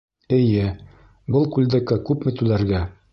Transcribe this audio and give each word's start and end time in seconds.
Эйе. 0.37 0.63
Был 1.35 1.45
күлдәккә 1.57 1.99
күпме 2.09 2.35
түләргә? 2.41 2.83